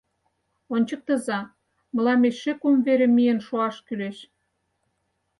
[0.73, 1.39] —Ончыктыза,
[1.93, 4.17] мылам эше кум вере миен шуаш кӱлеш.